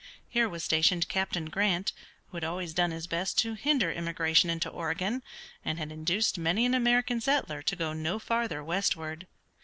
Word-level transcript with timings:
Here 0.27 0.49
was 0.49 0.63
stationed 0.63 1.07
Captain 1.09 1.45
Grant, 1.45 1.93
who 2.29 2.37
had 2.37 2.43
always 2.43 2.73
done 2.73 2.89
his 2.89 3.05
best 3.05 3.37
to 3.41 3.53
hinder 3.53 3.91
immigration 3.91 4.49
into 4.49 4.67
Oregon, 4.67 5.21
and 5.63 5.77
had 5.77 5.91
induced 5.91 6.39
many 6.39 6.65
an 6.65 6.73
American 6.73 7.21
settler 7.21 7.61
to 7.61 7.75
go 7.75 7.93
no 7.93 8.17
farther 8.17 8.63
westward. 8.63 9.27